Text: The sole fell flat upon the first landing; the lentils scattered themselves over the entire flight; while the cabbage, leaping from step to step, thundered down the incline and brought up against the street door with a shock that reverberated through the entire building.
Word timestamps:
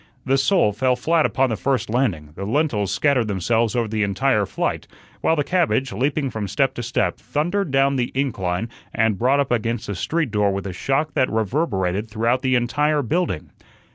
The 0.25 0.39
sole 0.39 0.73
fell 0.73 0.95
flat 0.95 1.27
upon 1.27 1.51
the 1.51 1.55
first 1.55 1.87
landing; 1.87 2.31
the 2.33 2.43
lentils 2.43 2.89
scattered 2.91 3.27
themselves 3.27 3.75
over 3.75 3.87
the 3.87 4.01
entire 4.01 4.47
flight; 4.47 4.87
while 5.21 5.35
the 5.35 5.43
cabbage, 5.43 5.93
leaping 5.93 6.31
from 6.31 6.47
step 6.47 6.73
to 6.73 6.81
step, 6.81 7.17
thundered 7.17 7.69
down 7.69 7.97
the 7.97 8.11
incline 8.15 8.67
and 8.95 9.19
brought 9.19 9.39
up 9.39 9.51
against 9.51 9.85
the 9.85 9.93
street 9.93 10.31
door 10.31 10.51
with 10.51 10.65
a 10.65 10.73
shock 10.73 11.13
that 11.13 11.29
reverberated 11.29 12.09
through 12.09 12.37
the 12.41 12.55
entire 12.55 13.03
building. 13.03 13.51